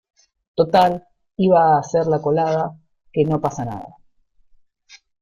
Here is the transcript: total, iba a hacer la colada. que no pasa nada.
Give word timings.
total, 0.55 1.05
iba 1.37 1.63
a 1.75 1.79
hacer 1.79 2.07
la 2.07 2.19
colada. 2.23 2.71
que 3.13 3.23
no 3.23 3.39
pasa 3.39 3.65
nada. 3.65 3.97